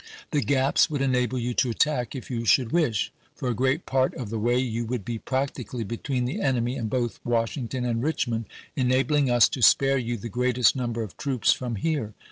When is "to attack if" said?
1.53-2.31